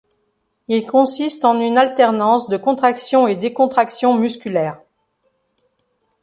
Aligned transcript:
Ils 0.67 0.87
consistent 0.87 1.45
en 1.45 1.59
une 1.59 1.77
alternance 1.77 2.49
de 2.49 2.57
contraction 2.57 3.27
et 3.27 3.35
décontraction 3.35 4.17
musculaire. 4.17 4.81